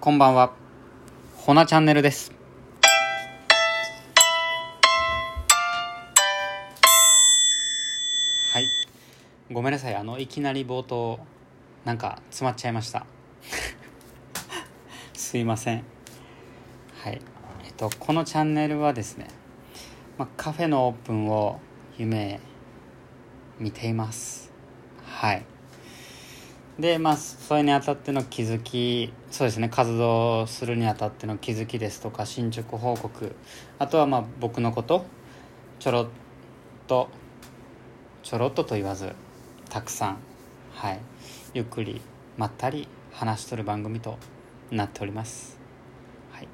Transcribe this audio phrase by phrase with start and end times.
[0.00, 0.52] こんばんは。
[1.38, 2.30] ほなチャンネルです。
[8.52, 8.70] はい。
[9.50, 9.96] ごめんなさい。
[9.96, 11.18] あの、いきなり冒頭、
[11.84, 13.06] なんか詰まっちゃいました。
[15.14, 15.82] すいません。
[17.02, 17.20] はい。
[17.64, 19.26] えっと、このチャンネルはですね、
[20.16, 21.58] まあ、カフェのオープンを
[21.96, 22.38] 夢
[23.58, 24.52] 見ています。
[25.04, 25.44] はい。
[26.78, 33.34] でまあそれにあたっての気づきそうですね活動するにあたっての気づきですとか進捗報告
[33.80, 35.04] あとはまあ僕のこと
[35.80, 36.08] ちょろっ
[36.86, 37.08] と
[38.22, 39.12] ちょろっとと言わず
[39.68, 40.18] たくさん
[40.72, 41.00] はい
[41.52, 42.00] ゆっくり
[42.36, 44.16] まったり話しとる番組と
[44.70, 45.58] なっております。
[46.30, 46.48] はい。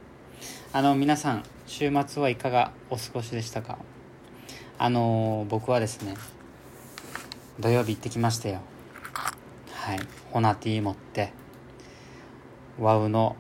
[0.73, 3.77] あの皆さん週末はいかがお過ごしでしたか？
[4.79, 6.15] あの僕はですね
[7.61, 8.61] 土曜日行ってきましたよ。
[9.85, 9.99] はい、
[10.31, 11.31] ホナティ持って
[12.81, 13.37] ワウの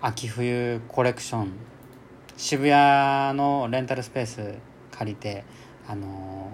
[0.00, 1.52] 秋冬コレクション。
[2.36, 4.54] 渋谷のレンタルスペース
[4.90, 5.44] 借りて、
[5.86, 6.50] あの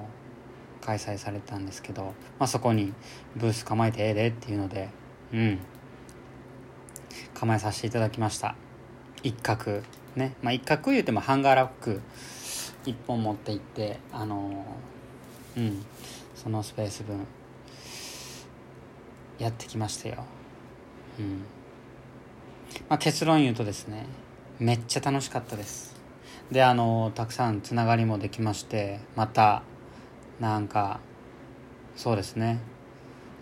[0.82, 2.02] ー開催されたんですけど、
[2.38, 2.92] まあ、そこに
[3.36, 4.90] ブース構えてええでっていうので
[5.32, 5.58] うん。
[7.32, 8.54] 構えさせていただきました。
[9.22, 9.80] 一角。
[10.14, 10.34] ね。
[10.42, 12.02] まあ一角言うてもハンガーラック
[12.84, 15.86] 一本持って行ってあのーうん。
[16.34, 17.26] そのスペース分。
[19.42, 20.24] やってきましたよ。
[21.18, 21.44] うん。
[22.88, 24.06] まあ結論言うとですね
[24.58, 25.94] めっちゃ楽しかったです。
[26.50, 29.62] であのたくさんつながりもできましてまた
[30.38, 31.00] なんか
[31.96, 32.60] そうですね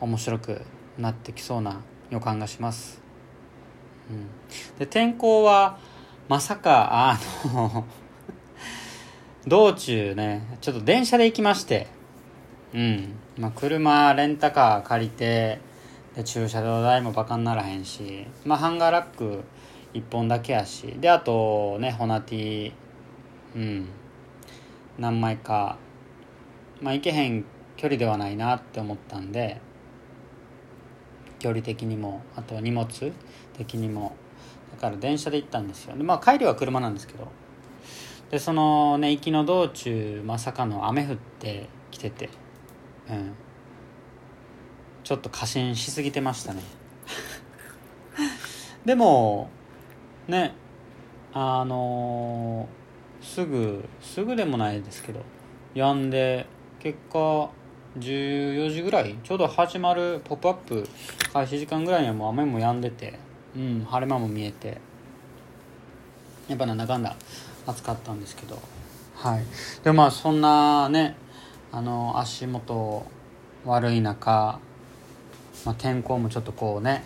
[0.01, 0.63] 面白く
[0.97, 3.01] なってきそうな予感がします、
[4.11, 4.29] うん、
[4.79, 5.79] で天候は
[6.29, 7.85] まさかあの
[9.47, 11.89] 道中ねちょっと電車で行きまして
[12.75, 13.15] うん。
[13.39, 15.59] まあ車レンタカー借りて
[16.15, 19.45] で駐車場代もバカにならへんしまあハンガーラック
[19.95, 22.73] 1本だけやしであとねホナティ
[23.55, 23.89] うん
[24.99, 25.79] 何枚か
[26.81, 27.45] まあ行けへん
[27.77, 29.61] 距離ではないなって思ったんで
[31.39, 32.87] 距離的にもあと荷物
[33.57, 34.15] 的にも
[34.73, 35.97] だから電車で行ったんですよ。
[35.97, 37.29] でまあ帰りは車なんですけど
[38.31, 42.29] でそのね行きの道中まさかの雨降ってきてて
[43.09, 43.33] うん。
[45.11, 46.63] ちょっと過信しすぎてましたね。
[48.87, 49.51] でも
[50.29, 50.55] ね
[51.33, 55.23] あのーすぐすぐでもないですけど
[55.75, 56.47] やんで
[56.79, 57.51] 結果
[57.99, 60.89] 14時ぐらいちょうど始まる「ポップアップ
[61.33, 63.19] 開始時間ぐらいにはもう雨も止んでて、
[63.57, 64.81] うん、晴れ間も見えて
[66.47, 67.17] やっぱなんだかんだ
[67.67, 68.57] 暑かったんですけど
[69.17, 69.45] はい。
[69.83, 71.17] でもまあそんなね
[71.73, 73.05] あの足元
[73.65, 74.61] 悪い中
[75.65, 77.05] まあ、天候もちょっとこうね。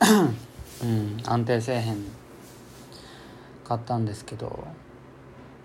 [0.82, 2.04] うん安定せえへん
[3.64, 4.64] かったんですけど、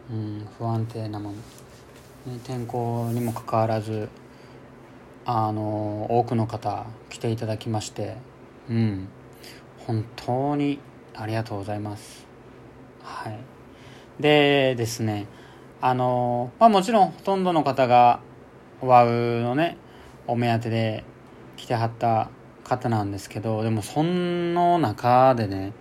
[0.09, 1.41] うん、不安定なもん、ね、
[2.43, 4.09] 天候にもかかわらず
[5.25, 8.17] あの多くの方来ていただきまして。
[8.69, 9.07] うん
[9.85, 10.79] 本当に
[11.13, 12.25] ありがとうございます。
[13.01, 13.37] はい。
[14.19, 15.27] でですね
[15.81, 18.21] あのまあもちろんほとんどの方が
[18.81, 19.77] ワウのね
[20.27, 21.03] お目当てで
[21.57, 22.29] 来てはった
[22.63, 25.73] 方なんですけどでもその中でね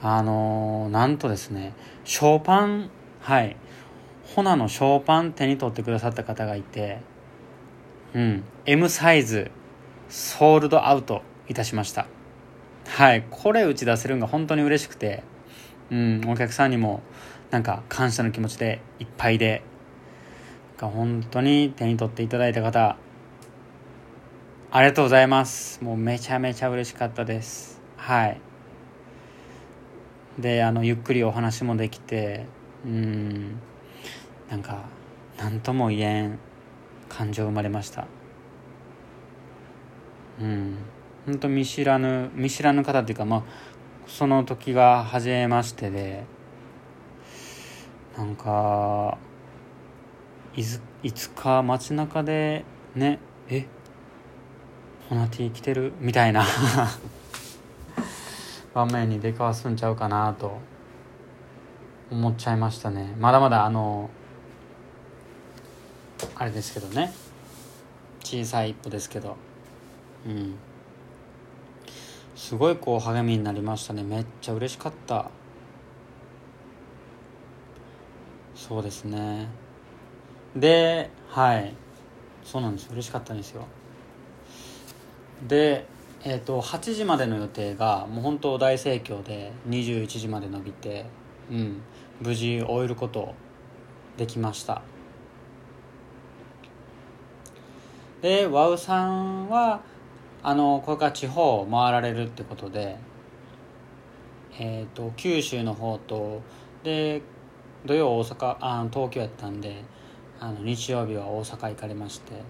[0.00, 2.90] あのなんとですねショーパン
[3.20, 3.56] はい。
[4.24, 7.00] ホナのショーパン手に取ってくださった方がいて
[8.14, 8.44] うん。
[8.66, 9.50] M サイズ
[10.08, 12.06] ソールドアウトいたしました。
[12.86, 13.24] はい。
[13.30, 15.22] これ打ち出せるのが本当に嬉しくて
[15.90, 16.20] うん。
[16.28, 17.02] お客さんにも
[17.50, 19.62] なんか感謝の気持ちでいっぱいで
[20.78, 22.96] が本当に手に取っていただいた方
[24.70, 25.82] ありがとうございます。
[25.82, 27.80] もうめちゃめちゃ嬉しかったです。
[27.96, 28.40] はい。
[30.38, 32.44] であのゆっくりお話もできて
[32.84, 33.58] うん。
[34.50, 34.84] なんか
[35.38, 36.38] 何とも言えん
[37.08, 38.06] 感情生まれました。
[40.38, 40.76] うん。
[41.24, 43.42] 本当見知らぬ見知らぬ方っていうかまあ
[44.06, 46.24] その時が初めましてで
[48.18, 49.16] なんか
[50.54, 53.18] いずいつか街中でね
[53.48, 53.66] え
[55.08, 56.44] ホナティ来てるみたいな。
[58.74, 60.58] 場面に出くわすんちゃうかなと。
[62.10, 63.14] 思っちゃいましたね。
[63.18, 64.10] まだまだあの
[66.34, 67.12] あれですけどね。
[68.24, 69.36] 小さい一歩ですけど。
[70.26, 70.54] うん。
[72.34, 74.02] すごいこう励みになりましたね。
[74.02, 75.30] めっちゃ嬉しかった。
[78.54, 79.48] そうですね。
[80.56, 81.74] ではい。
[82.42, 83.66] そうなんです嬉しかったんですよ。
[85.46, 85.86] で
[86.24, 91.06] えーと、8時までの予定がもう本当大盛況で21時まで伸びて、
[91.48, 91.80] うん、
[92.20, 93.34] 無事終えること
[94.16, 94.82] できました。
[98.20, 99.80] でワウさんは
[100.42, 102.96] あのこれから地方を回られるってことで、
[104.58, 106.42] えーと、九州の方と
[106.82, 107.22] で
[107.86, 109.84] 土曜大阪あ東京やったんで
[110.40, 112.40] あの日曜日は大阪行かれまして、うん、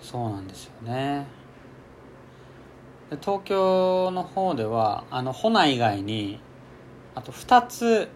[0.00, 1.26] そうなんですよね。
[3.10, 6.40] で東京の方ではあのホナ以外に
[7.14, 8.08] あと2つ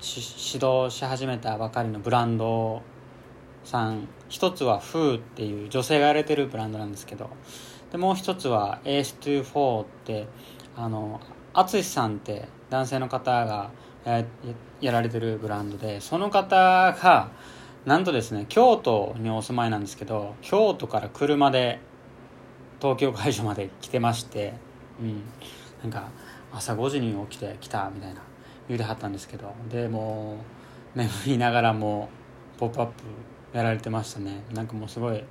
[0.00, 2.82] 指導し始めたばかりのブランド
[3.64, 7.30] さん一つはフーっていう女性がやれてるブランドなんですけど
[7.92, 10.26] でもう一つは AS24 って
[10.76, 11.20] あの
[11.52, 13.70] 淳さんって男性の方が
[14.04, 14.24] や
[14.80, 17.30] やられてるブランドでその方が
[17.86, 21.80] なんとですね京都にお住まいなんですけど京都から車で
[22.80, 24.54] 東京会場まで来てまして
[25.00, 25.22] うん。
[25.82, 26.08] なんか
[26.52, 28.22] 朝5時に起きて来たみたいな
[28.68, 30.38] 言うてはったんですけどでも
[30.94, 32.08] う眠りながらも
[32.58, 32.92] 「ポップアップ
[33.52, 34.42] やられてましたね。
[34.52, 35.24] なんかもうすごい、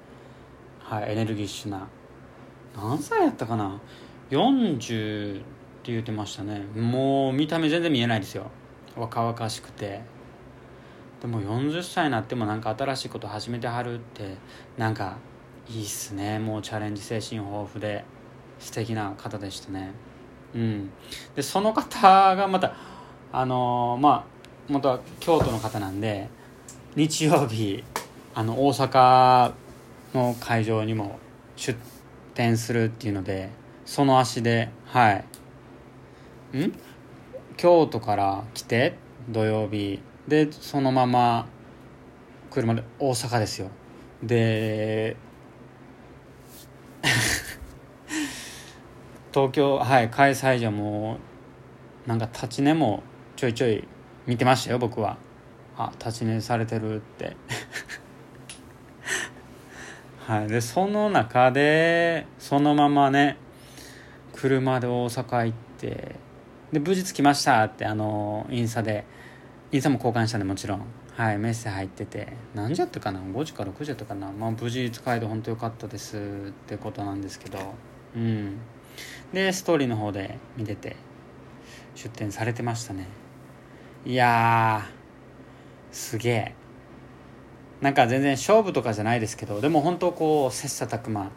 [0.79, 1.87] はい、エネルギッシュな
[2.75, 3.79] 何歳やったかな
[4.31, 5.43] ？40っ
[5.83, 6.61] て言ってましたね。
[6.75, 8.45] もう見た目全然見えないですよ。
[8.95, 10.01] 若々しくて。
[11.21, 14.35] でも40歳になってもなんか新しいこと始めてはるって
[14.77, 15.17] なんか
[15.69, 16.39] いいっすね。
[16.39, 18.05] もうチャレンジ精神豊富で。
[18.59, 19.91] 素敵な方でしたね。
[20.55, 20.89] うん。
[21.35, 22.75] でその方がまた
[23.31, 26.29] あのー、まあ元は京都の方なんで
[26.95, 27.83] 日曜日
[28.33, 29.51] あの大阪
[30.13, 31.19] の会場にも
[31.55, 31.77] 出
[32.33, 33.49] 店するっていうので
[33.85, 36.57] その足ではい。
[36.57, 36.73] ん？
[37.57, 38.95] 京都から来て
[39.29, 41.47] 土曜日でそのまま
[42.51, 43.69] 車で大阪ですよ。
[44.21, 45.15] で
[49.33, 51.19] 東京はい開催所も
[52.05, 53.03] なんか立ち寝も
[53.35, 53.87] ちょいちょい
[54.25, 55.17] 見てましたよ僕は。
[55.77, 57.37] あ立ち寝されてるって。
[60.27, 63.37] はいでその中でそのままね
[64.33, 66.15] 車で大阪行って
[66.73, 69.05] で無事着きましたってあのインスタで。
[69.71, 70.81] インスタも交換したんでもちろん。
[71.15, 72.33] はいメッセ入ってて。
[72.55, 74.31] 何時やったかな？5時か6時やったかな？
[74.31, 77.59] まあ無事使えて本当よかったですってことなんですけど。
[78.15, 78.57] うん。
[79.33, 80.95] でストーリーの方で見てて
[81.95, 83.07] 出展されてましたね。
[84.05, 84.85] いや
[85.91, 86.55] すげえ。
[87.81, 91.29] なんか全然勝負とかじゃないですけどでも本当こう切磋琢磨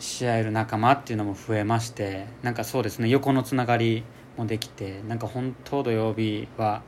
[0.00, 4.02] し合える仲間っていうのも増えましてなんかそうですね横のつながり
[4.36, 6.82] もできてなんか本当土曜日は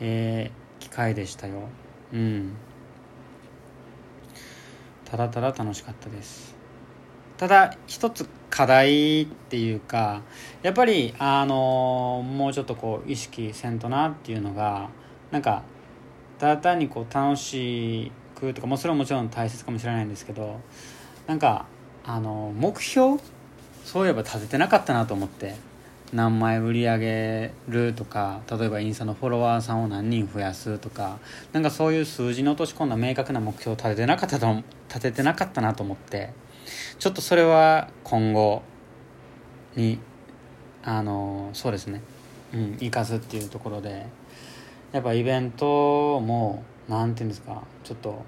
[0.00, 1.68] えー、機会でしたよ。
[2.12, 2.52] うん。
[5.04, 6.54] ただただ楽しかったです。
[7.36, 10.22] ただ一つ課題っていうか
[10.62, 14.88] やっぱりあのもうちょっとこう意識せんとなっていうのが
[15.30, 15.62] なんか
[16.38, 20.60] ただ単にこう楽しくとかもそれはもちろん大切かもしれないんですけど
[21.26, 21.66] なんか
[22.04, 23.18] あの目標？
[23.84, 25.56] そういえば立ててなかったなと思って。
[26.12, 31.18] 何枚売り上げるとか例えばインスタのフォロワーさんを何人増やすとか
[31.52, 36.32] なんかそういう数字に落とし込んだ明確な目標を立ててなかったと立ててなかったなと思って
[36.98, 38.62] ちょっとそれは今後
[39.76, 39.98] に
[40.82, 42.00] あのそうですね
[42.54, 44.06] うん生かすっていうところで
[44.92, 48.24] やっぱイベントも何て言うんですかちょっと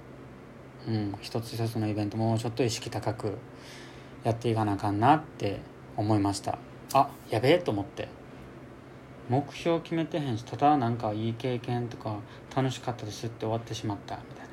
[0.87, 3.39] うん一つ一つのイベントもちょっと意識高く
[4.23, 5.61] やっていかなあかんなって
[5.97, 6.59] 思いました。
[6.93, 8.09] あやべえと思って。
[9.29, 12.17] 目標決めてへんしただなんかいい経験とか
[12.55, 14.51] 楽しかったですって終わってしまったみたいな。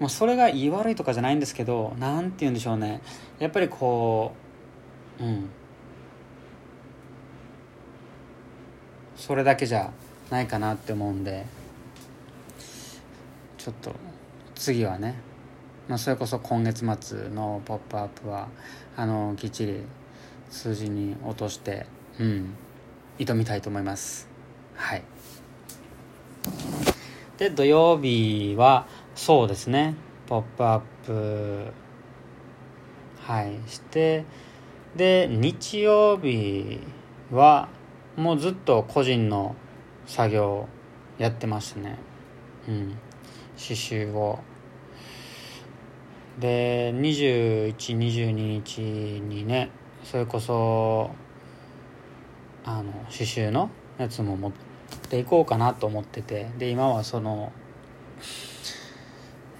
[0.00, 3.02] もうそれがいい悪いとかじゃないんですけど何て言うんでしょうね。
[3.38, 4.32] やっぱりこ
[5.20, 5.50] ううん。
[9.16, 9.92] それだけじゃ
[10.30, 11.44] ないかなって思うんで。
[13.58, 13.94] ちょっと
[14.54, 15.14] 次はね、
[15.88, 18.48] まあ、それこそ今月末の「ポップアップは
[18.94, 19.80] あのきっちり
[20.50, 21.86] 数字に落として
[22.18, 22.54] うん
[23.18, 24.28] 挑みたいと思います。
[24.74, 25.02] はい。
[27.38, 29.94] で土曜日はそうですね
[30.26, 31.72] 「ポップアップ
[33.20, 34.24] はいして
[34.96, 36.78] で日曜日
[37.32, 37.68] は
[38.16, 39.56] もうずっと個人の
[40.06, 40.68] 作業
[41.18, 41.98] やってましたね。
[42.68, 42.90] うん。
[43.56, 44.38] 刺繍を。
[46.38, 49.70] で2122日にね
[50.04, 51.10] それこそ
[52.64, 54.52] あの刺繍のやつも持っ
[55.10, 57.52] ていこうかなと思っててで今はその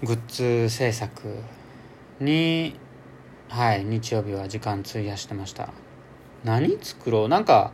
[0.03, 1.35] グッズ制作
[2.21, 2.79] に
[3.49, 5.71] はい日曜日は時間費やしてました。
[6.45, 7.29] 何作ろう？
[7.29, 7.73] なんか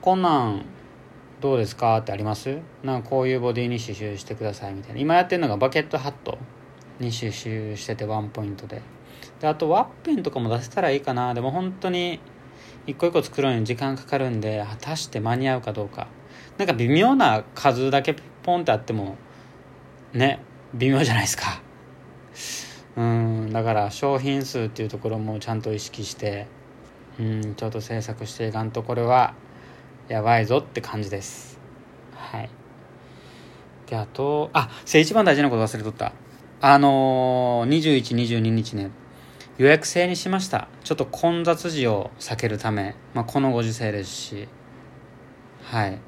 [0.00, 0.64] こんなん
[1.40, 2.58] どうですかってあります？
[2.84, 5.00] なんかこういうボディに刺繍してくださいみたいな。
[5.00, 6.38] 今やってるのがバケットハット
[7.00, 8.80] に刺繍しててワンポイントで。
[9.40, 11.34] であとワッペンとかも出せたらいいかな。
[11.34, 12.20] でも本当に
[12.86, 16.08] 一個一個作るのに時間かかるんで果たして間に合うかどうか。
[16.56, 19.16] なんか微妙な数だけポンってあっても
[20.12, 20.40] ね
[20.74, 21.62] 微妙じゃないですか。
[22.96, 26.48] うんだから商品数っていうところもちゃんと意識して
[27.20, 29.34] うんちょっと制作していかんとこれは
[30.08, 31.60] やばいぞって感じです。
[32.14, 32.50] はい。
[33.86, 36.12] であとあせ一番大事なこと忘れとった。
[36.60, 38.90] あのー、2122日ね。
[39.58, 40.68] 予約制にしました。
[40.84, 44.48] ちょっと混雑時を避けるため、まあ、このご時世ですし。
[45.64, 45.98] はい。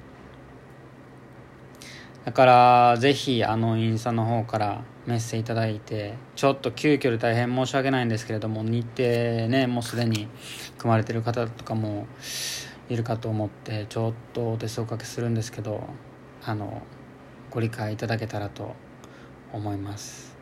[2.25, 10.29] だからぜひあのインスタの方からメッセいただいてちょっと急遽で大変申し訳ないんですけれども日程ねもうすでに
[10.79, 12.07] 組まれてる方とかも
[12.89, 15.83] いるかと思ってちょっとお手数おかけするんですけど
[16.45, 16.83] あの
[17.51, 18.77] ご理解いただけたらと
[19.53, 20.37] 思います。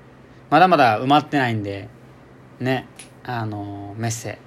[0.51, 1.89] まだまだ埋まってないんで
[2.61, 2.87] ね
[3.25, 4.39] あのメッセ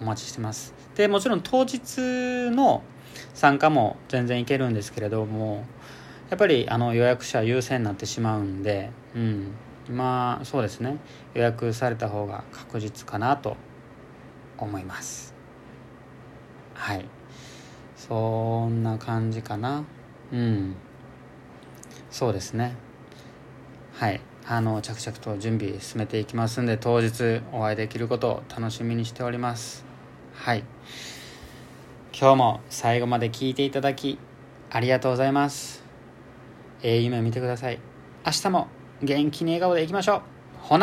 [0.00, 0.74] お待ちしてます。
[0.94, 2.82] でもちろん当日の
[3.34, 5.64] 参加も全然いけるんですけれども
[6.30, 9.52] やっぱりあの予約者優先になってしまうんで、うん、
[9.90, 10.96] まあそうですね。
[11.34, 13.56] 予約された方が確実かなと
[14.58, 15.34] 思います。
[16.74, 17.04] はい。
[17.96, 19.84] そんな感じかな。
[20.32, 20.74] うん。
[22.10, 22.74] そうですね。
[23.94, 24.20] はい。
[24.46, 29.84] あの着々と準備進めていきますんで当日お会いできることを楽しみにしております。
[30.34, 30.64] はい。
[32.12, 34.18] 今日も最後まで聞いていただき
[34.70, 35.84] ありがとうございます。
[36.82, 37.78] ええ夢を見てください。
[38.26, 38.68] 明日も
[39.02, 40.31] 元気に笑顔でいきましょう。